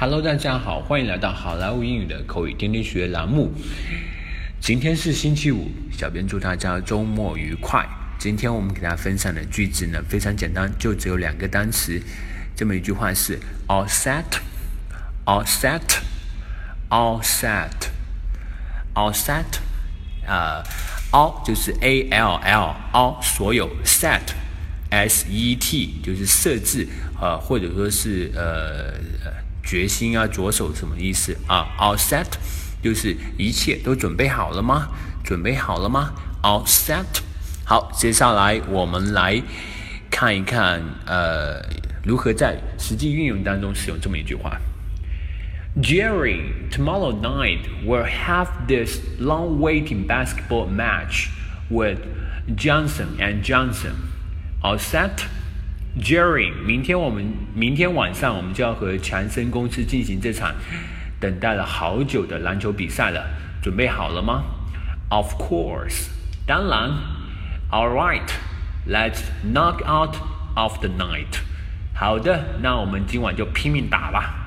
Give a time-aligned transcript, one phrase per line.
[0.00, 3.52] Hello，大家好，欢迎来到好莱坞英语的口语天天学栏目。
[4.58, 7.86] 今天是星期五，小编祝大家周末愉快。
[8.18, 12.00] 今天我们给大家分享的句子呢，非常简单，就只有两个单词。
[12.56, 13.38] 这么一句话是
[13.68, 19.58] all set，all set，all set，all set。
[20.26, 20.64] 呃
[21.12, 24.32] ，all 就是 a l l，all 所有 set
[24.88, 26.88] s e t 就是设置，
[27.20, 28.94] 呃，或者说是呃。
[29.63, 31.67] 决心啊，着手什么意思啊？
[31.79, 32.27] All set，
[32.81, 34.89] 就是一切都准备好了吗？
[35.23, 36.13] 准备好了吗？
[36.43, 37.05] All set。
[37.65, 39.41] 好，接下来我们来
[40.11, 41.59] 看一看，呃，
[42.03, 44.57] 如何在实际运用当中使用这么一句话。
[45.81, 51.29] Jerry, tomorrow night we'll have this long-waiting basketball match
[51.69, 51.99] with
[52.55, 53.95] Johnson and Johnson.
[54.61, 55.25] All set.
[55.99, 60.53] Jerry，明天我们明天晚上我们就要和强生公司进行这场
[61.21, 63.25] 等待了好久的篮球比赛了，
[63.61, 64.43] 准备好了吗？
[65.09, 66.09] Of course，
[66.45, 66.91] 当然。
[67.71, 70.15] All right，let's knock out
[70.55, 71.39] of the night。
[71.93, 74.41] 好的，那我们今晚就拼命打吧。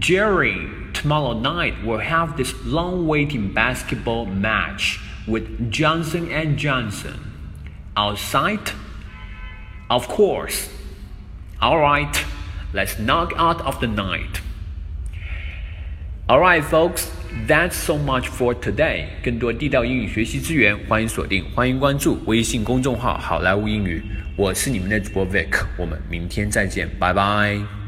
[0.00, 7.14] Jerry, tomorrow night we'll have this long-waiting basketball match with Johnson and Johnson.
[7.94, 8.72] Outside.
[9.88, 10.68] Of course.
[11.60, 12.12] All right,
[12.72, 14.40] let's knock out of the night.
[16.28, 17.10] All right, folks,
[17.46, 19.06] that's so much for today.
[19.22, 24.02] 更多地道英语学习资源，欢迎锁定，欢迎关注微信公众号“好莱坞英语”。
[24.34, 27.85] 我是你们的主播 Vic，我们明天再见，拜拜。